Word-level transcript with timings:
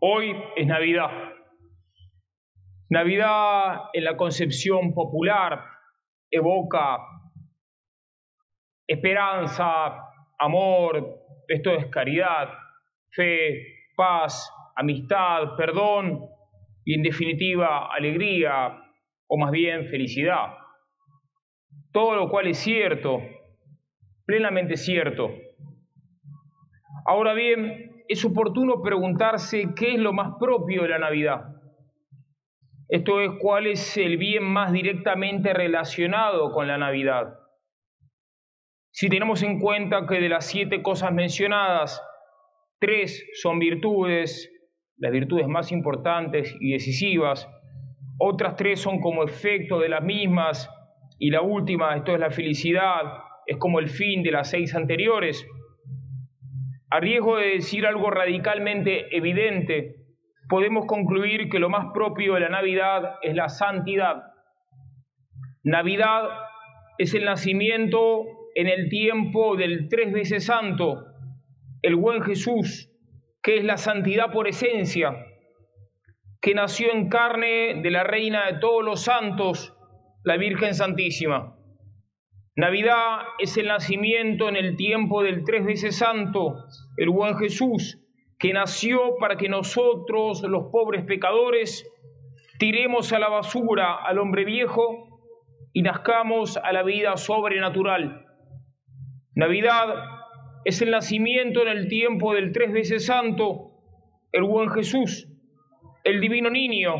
Hoy 0.00 0.36
es 0.56 0.66
Navidad. 0.66 1.10
Navidad 2.88 3.90
en 3.92 4.04
la 4.04 4.16
concepción 4.16 4.94
popular 4.94 5.64
evoca 6.30 6.98
esperanza, 8.86 9.96
amor, 10.38 11.24
esto 11.48 11.70
es 11.70 11.86
caridad, 11.86 12.48
fe, 13.10 13.66
paz, 13.96 14.52
amistad, 14.76 15.56
perdón 15.56 16.20
y 16.84 16.94
en 16.94 17.02
definitiva 17.02 17.92
alegría 17.92 18.78
o 19.26 19.36
más 19.38 19.50
bien 19.50 19.88
felicidad. 19.88 20.54
Todo 21.92 22.14
lo 22.14 22.28
cual 22.28 22.46
es 22.46 22.58
cierto, 22.58 23.20
plenamente 24.24 24.76
cierto. 24.76 25.30
Ahora 27.06 27.34
bien, 27.34 28.04
es 28.08 28.24
oportuno 28.24 28.82
preguntarse 28.82 29.74
qué 29.76 29.94
es 29.94 29.98
lo 29.98 30.12
más 30.12 30.34
propio 30.40 30.82
de 30.82 30.88
la 30.88 30.98
Navidad. 30.98 31.56
Esto 32.88 33.20
es 33.20 33.30
cuál 33.40 33.66
es 33.66 33.96
el 33.96 34.16
bien 34.16 34.44
más 34.44 34.72
directamente 34.72 35.52
relacionado 35.52 36.52
con 36.52 36.66
la 36.66 36.78
Navidad. 36.78 37.38
Si 38.90 39.08
tenemos 39.08 39.42
en 39.42 39.60
cuenta 39.60 40.06
que 40.06 40.20
de 40.20 40.28
las 40.28 40.46
siete 40.46 40.82
cosas 40.82 41.12
mencionadas, 41.12 42.02
tres 42.80 43.24
son 43.40 43.58
virtudes, 43.58 44.50
las 44.96 45.12
virtudes 45.12 45.46
más 45.46 45.70
importantes 45.70 46.56
y 46.60 46.72
decisivas, 46.72 47.48
otras 48.18 48.56
tres 48.56 48.80
son 48.80 49.00
como 49.00 49.22
efecto 49.22 49.78
de 49.78 49.90
las 49.90 50.02
mismas 50.02 50.70
y 51.18 51.30
la 51.30 51.42
última, 51.42 51.94
esto 51.96 52.14
es 52.14 52.20
la 52.20 52.30
felicidad, 52.30 53.02
es 53.46 53.58
como 53.58 53.78
el 53.78 53.88
fin 53.88 54.22
de 54.22 54.30
las 54.30 54.50
seis 54.50 54.74
anteriores. 54.74 55.46
A 56.88 57.00
riesgo 57.00 57.36
de 57.36 57.48
decir 57.48 57.84
algo 57.86 58.10
radicalmente 58.10 59.16
evidente, 59.16 59.96
podemos 60.48 60.86
concluir 60.86 61.48
que 61.48 61.58
lo 61.58 61.68
más 61.68 61.86
propio 61.92 62.34
de 62.34 62.40
la 62.40 62.48
Navidad 62.48 63.16
es 63.22 63.34
la 63.34 63.48
santidad. 63.48 64.22
Navidad 65.64 66.28
es 66.98 67.14
el 67.14 67.24
nacimiento 67.24 68.24
en 68.54 68.68
el 68.68 68.88
tiempo 68.88 69.56
del 69.56 69.88
tres 69.88 70.12
veces 70.12 70.46
santo, 70.46 71.04
el 71.82 71.96
buen 71.96 72.22
Jesús, 72.22 72.90
que 73.42 73.56
es 73.56 73.64
la 73.64 73.76
santidad 73.76 74.32
por 74.32 74.46
esencia, 74.46 75.14
que 76.40 76.54
nació 76.54 76.92
en 76.92 77.08
carne 77.08 77.80
de 77.82 77.90
la 77.90 78.04
Reina 78.04 78.46
de 78.46 78.58
todos 78.60 78.84
los 78.84 79.02
santos, 79.02 79.76
la 80.22 80.36
Virgen 80.36 80.74
Santísima. 80.74 81.55
Navidad 82.56 83.18
es 83.38 83.58
el 83.58 83.66
nacimiento 83.66 84.48
en 84.48 84.56
el 84.56 84.76
tiempo 84.76 85.22
del 85.22 85.44
tres 85.44 85.66
veces 85.66 85.98
santo, 85.98 86.64
el 86.96 87.10
buen 87.10 87.36
Jesús, 87.36 88.02
que 88.38 88.54
nació 88.54 89.16
para 89.20 89.36
que 89.36 89.50
nosotros, 89.50 90.42
los 90.42 90.70
pobres 90.72 91.04
pecadores, 91.04 91.86
tiremos 92.58 93.12
a 93.12 93.18
la 93.18 93.28
basura 93.28 93.96
al 93.96 94.18
hombre 94.18 94.46
viejo 94.46 95.20
y 95.74 95.82
nazcamos 95.82 96.56
a 96.56 96.72
la 96.72 96.82
vida 96.82 97.18
sobrenatural. 97.18 98.24
Navidad 99.34 99.94
es 100.64 100.80
el 100.80 100.92
nacimiento 100.92 101.60
en 101.60 101.68
el 101.68 101.88
tiempo 101.88 102.32
del 102.32 102.52
tres 102.52 102.72
veces 102.72 103.04
santo, 103.04 103.72
el 104.32 104.44
buen 104.44 104.70
Jesús, 104.70 105.28
el 106.04 106.22
divino 106.22 106.48
niño 106.48 106.94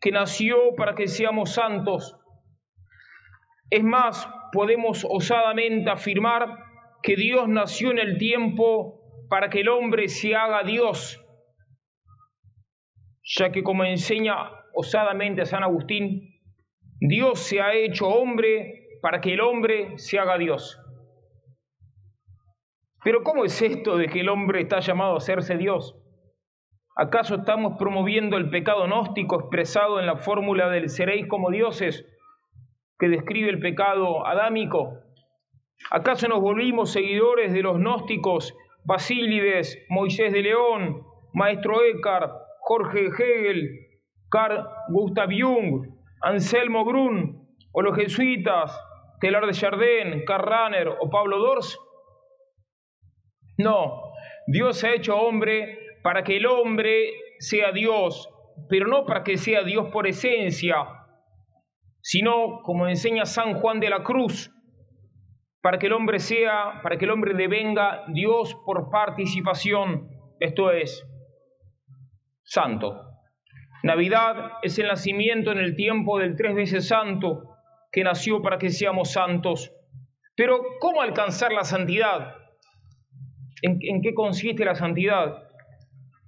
que 0.00 0.10
nació 0.10 0.74
para 0.74 0.94
que 0.94 1.06
seamos 1.06 1.52
santos. 1.52 2.16
Es 3.68 3.84
más, 3.84 4.26
podemos 4.52 5.06
osadamente 5.08 5.90
afirmar 5.90 6.46
que 7.02 7.16
Dios 7.16 7.48
nació 7.48 7.90
en 7.90 7.98
el 7.98 8.18
tiempo 8.18 9.00
para 9.28 9.48
que 9.48 9.60
el 9.60 9.68
hombre 9.68 10.08
se 10.08 10.36
haga 10.36 10.62
Dios, 10.62 11.24
ya 13.24 13.50
que 13.50 13.62
como 13.62 13.84
enseña 13.84 14.36
osadamente 14.74 15.46
San 15.46 15.62
Agustín, 15.62 16.38
Dios 17.00 17.40
se 17.40 17.60
ha 17.60 17.74
hecho 17.74 18.06
hombre 18.08 18.98
para 19.00 19.20
que 19.20 19.32
el 19.32 19.40
hombre 19.40 19.98
se 19.98 20.18
haga 20.18 20.38
Dios. 20.38 20.78
Pero 23.02 23.24
¿cómo 23.24 23.44
es 23.44 23.60
esto 23.60 23.96
de 23.96 24.08
que 24.08 24.20
el 24.20 24.28
hombre 24.28 24.60
está 24.60 24.78
llamado 24.78 25.14
a 25.14 25.16
hacerse 25.16 25.56
Dios? 25.56 25.98
¿Acaso 26.94 27.36
estamos 27.36 27.78
promoviendo 27.78 28.36
el 28.36 28.50
pecado 28.50 28.84
gnóstico 28.84 29.40
expresado 29.40 29.98
en 29.98 30.06
la 30.06 30.16
fórmula 30.16 30.68
del 30.68 30.90
seréis 30.90 31.26
como 31.26 31.50
dioses 31.50 32.06
que 33.02 33.08
describe 33.08 33.50
el 33.50 33.58
pecado 33.58 34.24
adámico? 34.24 35.00
¿Acaso 35.90 36.28
nos 36.28 36.40
volvimos 36.40 36.92
seguidores 36.92 37.52
de 37.52 37.60
los 37.60 37.78
gnósticos 37.78 38.56
Basílides, 38.84 39.76
Moisés 39.88 40.32
de 40.32 40.42
León, 40.42 41.02
Maestro 41.32 41.82
Eckhart, 41.82 42.30
Jorge 42.60 43.06
Hegel, 43.06 43.70
Carl 44.30 44.68
Gustav 44.90 45.30
Jung, 45.36 45.84
Anselmo 46.20 46.84
Grun 46.84 47.44
o 47.72 47.82
los 47.82 47.96
jesuitas 47.96 48.72
Telar 49.20 49.46
de 49.46 49.52
Chardin, 49.52 50.24
Karl 50.24 50.44
Rahner 50.44 50.88
o 51.00 51.10
Pablo 51.10 51.40
Dors? 51.40 51.76
No, 53.58 54.12
Dios 54.46 54.76
se 54.76 54.86
ha 54.86 54.94
hecho 54.94 55.16
hombre 55.16 55.76
para 56.04 56.22
que 56.22 56.36
el 56.36 56.46
hombre 56.46 57.10
sea 57.40 57.72
Dios, 57.72 58.28
pero 58.68 58.86
no 58.86 59.04
para 59.04 59.24
que 59.24 59.38
sea 59.38 59.64
Dios 59.64 59.88
por 59.88 60.06
esencia, 60.06 61.01
sino, 62.02 62.62
como 62.62 62.88
enseña 62.88 63.24
San 63.24 63.54
Juan 63.54 63.80
de 63.80 63.88
la 63.88 64.02
Cruz, 64.02 64.50
para 65.62 65.78
que 65.78 65.86
el 65.86 65.92
hombre 65.92 66.18
sea, 66.18 66.80
para 66.82 66.98
que 66.98 67.04
el 67.04 67.12
hombre 67.12 67.34
devenga 67.34 68.04
Dios 68.08 68.56
por 68.66 68.90
participación, 68.90 70.10
esto 70.40 70.72
es, 70.72 71.06
santo. 72.42 73.00
Navidad 73.84 74.54
es 74.62 74.78
el 74.78 74.88
nacimiento 74.88 75.52
en 75.52 75.58
el 75.58 75.76
tiempo 75.76 76.18
del 76.18 76.36
tres 76.36 76.54
veces 76.54 76.88
santo, 76.88 77.56
que 77.92 78.02
nació 78.02 78.42
para 78.42 78.58
que 78.58 78.70
seamos 78.70 79.12
santos. 79.12 79.72
Pero, 80.34 80.60
¿cómo 80.80 81.02
alcanzar 81.02 81.52
la 81.52 81.62
santidad? 81.62 82.34
¿En, 83.62 83.78
en 83.80 84.02
qué 84.02 84.14
consiste 84.14 84.64
la 84.64 84.74
santidad? 84.74 85.44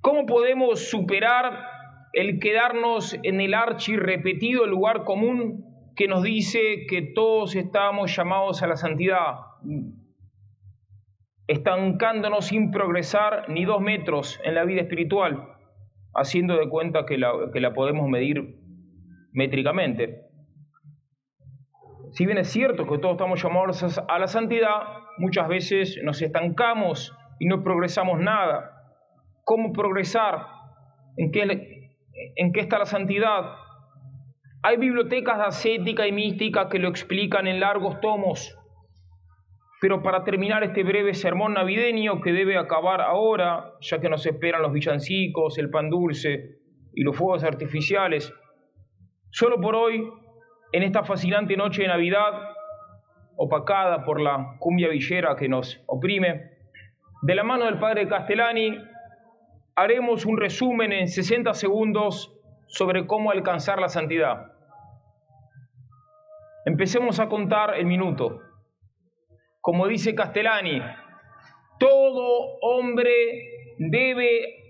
¿Cómo 0.00 0.26
podemos 0.26 0.90
superar 0.90 1.71
el 2.12 2.38
quedarnos 2.40 3.18
en 3.22 3.40
el 3.40 3.54
archi 3.54 3.96
repetido 3.96 4.66
lugar 4.66 5.04
común 5.04 5.64
que 5.96 6.08
nos 6.08 6.22
dice 6.22 6.86
que 6.88 7.02
todos 7.02 7.54
estamos 7.56 8.14
llamados 8.14 8.62
a 8.62 8.66
la 8.66 8.76
santidad, 8.76 9.36
estancándonos 11.46 12.46
sin 12.46 12.70
progresar 12.70 13.48
ni 13.48 13.64
dos 13.64 13.80
metros 13.80 14.40
en 14.44 14.54
la 14.54 14.64
vida 14.64 14.82
espiritual, 14.82 15.48
haciendo 16.14 16.56
de 16.56 16.68
cuenta 16.68 17.06
que 17.06 17.18
la, 17.18 17.32
que 17.52 17.60
la 17.60 17.74
podemos 17.74 18.08
medir 18.08 18.56
métricamente? 19.32 20.26
Si 22.12 22.26
bien 22.26 22.38
es 22.38 22.48
cierto 22.48 22.86
que 22.86 22.98
todos 22.98 23.14
estamos 23.14 23.42
llamados 23.42 23.98
a 24.06 24.18
la 24.18 24.26
santidad, 24.26 24.82
muchas 25.16 25.48
veces 25.48 25.98
nos 26.02 26.20
estancamos 26.20 27.16
y 27.38 27.46
no 27.46 27.62
progresamos 27.62 28.20
nada 28.20 28.72
cómo 29.44 29.72
progresar, 29.72 30.46
en 31.16 31.30
qué, 31.32 31.81
en 32.36 32.52
qué 32.52 32.60
está 32.60 32.78
la 32.78 32.86
santidad. 32.86 33.56
Hay 34.62 34.76
bibliotecas 34.76 35.38
de 35.38 35.44
ascética 35.44 36.06
y 36.06 36.12
mística 36.12 36.68
que 36.68 36.78
lo 36.78 36.88
explican 36.88 37.46
en 37.46 37.60
largos 37.60 38.00
tomos. 38.00 38.56
Pero 39.80 40.02
para 40.02 40.22
terminar 40.22 40.62
este 40.62 40.84
breve 40.84 41.14
sermón 41.14 41.54
navideño 41.54 42.20
que 42.20 42.32
debe 42.32 42.56
acabar 42.56 43.00
ahora, 43.00 43.72
ya 43.80 44.00
que 44.00 44.08
nos 44.08 44.24
esperan 44.24 44.62
los 44.62 44.72
villancicos, 44.72 45.58
el 45.58 45.70
pan 45.70 45.90
dulce 45.90 46.60
y 46.94 47.02
los 47.02 47.16
fuegos 47.16 47.42
artificiales, 47.42 48.32
solo 49.30 49.60
por 49.60 49.74
hoy, 49.74 50.08
en 50.70 50.82
esta 50.84 51.02
fascinante 51.02 51.56
noche 51.56 51.82
de 51.82 51.88
Navidad, 51.88 52.32
opacada 53.36 54.04
por 54.04 54.20
la 54.20 54.56
cumbia 54.60 54.88
villera 54.88 55.34
que 55.34 55.48
nos 55.48 55.82
oprime, 55.86 56.52
de 57.22 57.34
la 57.34 57.42
mano 57.42 57.64
del 57.64 57.78
padre 57.78 58.06
Castellani, 58.06 58.76
haremos 59.74 60.24
un 60.26 60.36
resumen 60.36 60.92
en 60.92 61.08
60 61.08 61.54
segundos 61.54 62.32
sobre 62.66 63.06
cómo 63.06 63.30
alcanzar 63.30 63.78
la 63.80 63.88
santidad. 63.88 64.52
Empecemos 66.64 67.18
a 67.20 67.28
contar 67.28 67.74
el 67.76 67.86
minuto. 67.86 68.40
Como 69.60 69.86
dice 69.86 70.14
Castellani, 70.14 70.80
todo 71.78 72.58
hombre 72.60 73.12
debe 73.78 74.62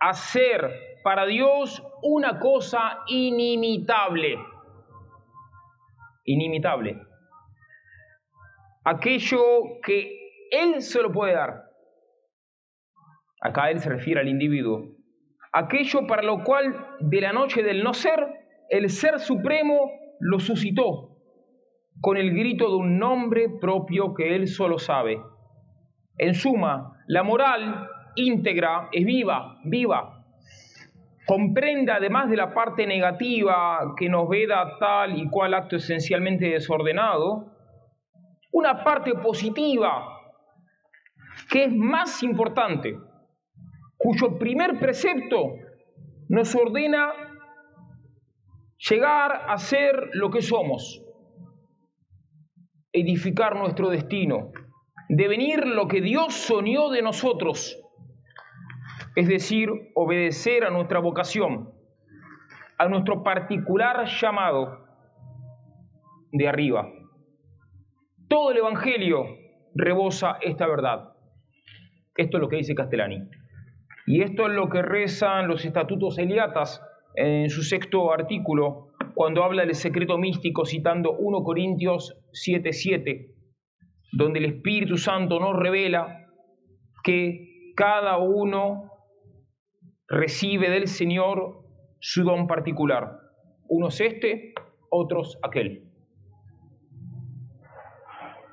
hacer 0.00 0.70
para 1.02 1.26
Dios 1.26 1.82
una 2.02 2.38
cosa 2.38 3.00
inimitable. 3.06 4.38
Inimitable. 6.24 6.98
Aquello 8.84 9.80
que 9.84 10.48
Él 10.50 10.82
se 10.82 11.02
lo 11.02 11.12
puede 11.12 11.34
dar. 11.34 11.71
Acá 13.42 13.70
él 13.70 13.80
se 13.80 13.88
refiere 13.90 14.20
al 14.20 14.28
individuo. 14.28 14.88
Aquello 15.52 16.06
para 16.06 16.22
lo 16.22 16.44
cual 16.44 16.74
de 17.00 17.20
la 17.20 17.32
noche 17.32 17.62
del 17.62 17.82
no 17.82 17.92
ser, 17.92 18.20
el 18.70 18.88
ser 18.88 19.18
supremo 19.18 19.90
lo 20.20 20.38
suscitó 20.38 21.12
con 22.00 22.16
el 22.16 22.32
grito 22.32 22.70
de 22.70 22.76
un 22.76 22.98
nombre 22.98 23.48
propio 23.60 24.14
que 24.14 24.34
él 24.34 24.46
solo 24.48 24.78
sabe. 24.78 25.20
En 26.18 26.34
suma, 26.34 27.04
la 27.06 27.22
moral 27.22 27.88
íntegra 28.14 28.88
es 28.92 29.04
viva, 29.04 29.58
viva. 29.64 30.24
Comprende 31.26 31.92
además 31.92 32.30
de 32.30 32.36
la 32.36 32.54
parte 32.54 32.86
negativa 32.86 33.94
que 33.96 34.08
nos 34.08 34.28
veda 34.28 34.78
tal 34.78 35.18
y 35.18 35.28
cual 35.28 35.54
acto 35.54 35.76
esencialmente 35.76 36.46
desordenado, 36.46 37.52
una 38.52 38.82
parte 38.84 39.14
positiva 39.14 40.18
que 41.50 41.64
es 41.64 41.74
más 41.74 42.22
importante, 42.22 42.96
cuyo 44.02 44.38
primer 44.38 44.78
precepto 44.80 45.54
nos 46.28 46.54
ordena 46.54 47.12
llegar 48.90 49.44
a 49.48 49.56
ser 49.58 50.10
lo 50.14 50.30
que 50.30 50.42
somos, 50.42 51.02
edificar 52.92 53.56
nuestro 53.56 53.90
destino, 53.90 54.50
devenir 55.08 55.66
lo 55.66 55.86
que 55.86 56.00
Dios 56.00 56.34
soñó 56.34 56.90
de 56.90 57.02
nosotros, 57.02 57.78
es 59.14 59.28
decir, 59.28 59.70
obedecer 59.94 60.64
a 60.64 60.70
nuestra 60.70 60.98
vocación, 60.98 61.70
a 62.78 62.88
nuestro 62.88 63.22
particular 63.22 64.06
llamado 64.06 64.84
de 66.32 66.48
arriba. 66.48 66.88
Todo 68.28 68.50
el 68.50 68.56
Evangelio 68.56 69.26
rebosa 69.74 70.38
esta 70.40 70.66
verdad. 70.66 71.12
Esto 72.16 72.38
es 72.38 72.40
lo 72.40 72.48
que 72.48 72.56
dice 72.56 72.74
Castellani. 72.74 73.28
Y 74.06 74.22
esto 74.22 74.46
es 74.46 74.54
lo 74.54 74.68
que 74.68 74.82
rezan 74.82 75.48
los 75.48 75.64
estatutos 75.64 76.18
eliatas 76.18 76.82
en 77.14 77.50
su 77.50 77.62
sexto 77.62 78.12
artículo, 78.12 78.88
cuando 79.14 79.44
habla 79.44 79.64
del 79.64 79.74
secreto 79.74 80.18
místico, 80.18 80.64
citando 80.64 81.12
1 81.12 81.42
Corintios 81.44 82.16
7:7, 82.32 83.34
donde 84.12 84.38
el 84.38 84.46
Espíritu 84.46 84.96
Santo 84.96 85.38
nos 85.38 85.56
revela 85.56 86.26
que 87.04 87.72
cada 87.76 88.18
uno 88.18 88.90
recibe 90.08 90.70
del 90.70 90.88
Señor 90.88 91.64
su 92.00 92.24
don 92.24 92.46
particular. 92.46 93.18
Unos 93.68 94.00
este, 94.00 94.54
otros 94.90 95.38
aquel. 95.42 95.88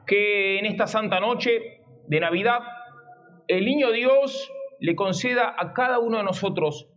Que 0.06 0.60
en 0.60 0.66
esta 0.66 0.88
santa 0.88 1.20
noche 1.20 1.82
de 2.08 2.20
Navidad 2.20 2.60
el 3.48 3.66
niño 3.66 3.92
Dios 3.92 4.52
le 4.80 4.96
conceda 4.96 5.56
a 5.58 5.74
cada 5.74 6.00
uno 6.00 6.18
de 6.18 6.24
nosotros 6.24 6.88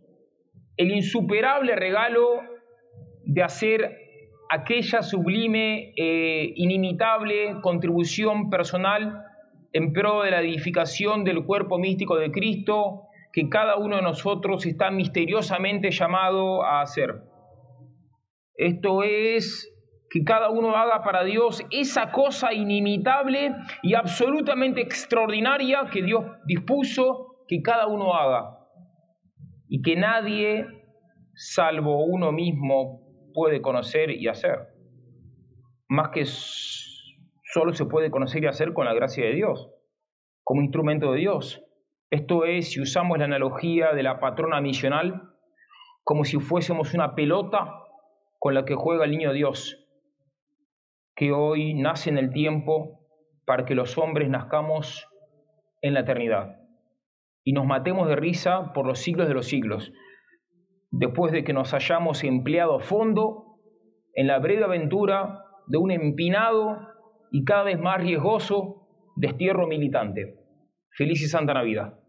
el 0.77 0.91
insuperable 0.91 1.75
regalo 1.75 2.41
de 3.25 3.43
hacer 3.43 3.97
aquella 4.49 5.01
sublime, 5.01 5.93
e 5.95 6.53
inimitable 6.55 7.61
contribución 7.61 8.49
personal 8.49 9.23
en 9.71 9.93
pro 9.93 10.21
de 10.21 10.31
la 10.31 10.41
edificación 10.41 11.23
del 11.23 11.45
cuerpo 11.45 11.79
místico 11.79 12.17
de 12.17 12.31
Cristo 12.31 13.07
que 13.31 13.49
cada 13.49 13.77
uno 13.77 13.95
de 13.95 14.03
nosotros 14.03 14.65
está 14.65 14.91
misteriosamente 14.91 15.89
llamado 15.89 16.63
a 16.63 16.81
hacer. 16.81 17.23
Esto 18.55 19.01
es 19.01 19.73
que 20.11 20.23
cada 20.23 20.51
uno 20.51 20.75
haga 20.75 21.01
para 21.01 21.23
Dios 21.23 21.65
esa 21.71 22.11
cosa 22.11 22.53
inimitable 22.53 23.55
y 23.81 23.95
absolutamente 23.95 24.81
extraordinaria 24.81 25.87
que 25.91 26.03
Dios 26.03 26.23
dispuso 26.45 27.32
que 27.53 27.61
cada 27.61 27.85
uno 27.85 28.15
haga 28.15 28.57
y 29.67 29.83
que 29.83 29.95
nadie, 29.95 30.65
salvo 31.35 32.03
uno 32.03 32.31
mismo, 32.31 33.01
puede 33.31 33.61
conocer 33.61 34.09
y 34.09 34.27
hacer. 34.27 34.69
Más 35.87 36.09
que 36.09 36.25
solo 36.25 37.73
se 37.73 37.85
puede 37.85 38.09
conocer 38.09 38.43
y 38.43 38.47
hacer 38.47 38.73
con 38.73 38.85
la 38.85 38.93
gracia 38.95 39.23
de 39.25 39.35
Dios, 39.35 39.69
como 40.43 40.63
instrumento 40.63 41.11
de 41.11 41.19
Dios. 41.19 41.63
Esto 42.09 42.45
es, 42.45 42.71
si 42.71 42.81
usamos 42.81 43.19
la 43.19 43.25
analogía 43.25 43.93
de 43.93 44.01
la 44.01 44.19
patrona 44.19 44.59
misional, 44.59 45.21
como 46.03 46.25
si 46.25 46.39
fuésemos 46.39 46.95
una 46.95 47.13
pelota 47.13 47.83
con 48.39 48.55
la 48.55 48.65
que 48.65 48.73
juega 48.73 49.05
el 49.05 49.11
niño 49.11 49.31
Dios, 49.31 49.77
que 51.15 51.31
hoy 51.31 51.75
nace 51.75 52.09
en 52.09 52.17
el 52.17 52.31
tiempo 52.31 53.05
para 53.45 53.65
que 53.65 53.75
los 53.75 53.95
hombres 53.99 54.27
nazcamos 54.27 55.07
en 55.81 55.93
la 55.93 55.99
eternidad 55.99 56.62
y 57.43 57.53
nos 57.53 57.65
matemos 57.65 58.07
de 58.07 58.15
risa 58.15 58.73
por 58.73 58.85
los 58.85 58.99
siglos 58.99 59.27
de 59.27 59.33
los 59.33 59.47
siglos, 59.47 59.91
después 60.91 61.31
de 61.31 61.43
que 61.43 61.53
nos 61.53 61.73
hayamos 61.73 62.23
empleado 62.23 62.75
a 62.75 62.79
fondo 62.79 63.57
en 64.13 64.27
la 64.27 64.39
breve 64.39 64.63
aventura 64.63 65.43
de 65.67 65.77
un 65.77 65.91
empinado 65.91 66.77
y 67.31 67.43
cada 67.43 67.63
vez 67.63 67.79
más 67.79 67.99
riesgoso 67.99 68.87
destierro 69.15 69.67
militante. 69.67 70.35
Feliz 70.91 71.21
y 71.23 71.27
Santa 71.27 71.53
Navidad. 71.53 71.99